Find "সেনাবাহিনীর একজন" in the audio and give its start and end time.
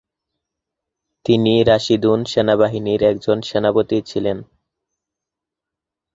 2.25-3.37